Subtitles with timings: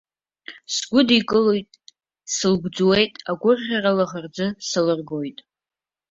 [0.73, 1.69] Сгәыдылкылоит,
[2.35, 5.39] сылгәӡуеит, агәырӷьа-лаӷырӡы салыргоит.